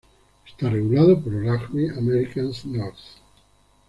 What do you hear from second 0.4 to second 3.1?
Esta regulado por Rugby Americas North.